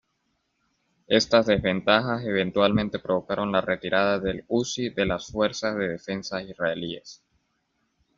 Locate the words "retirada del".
3.61-4.43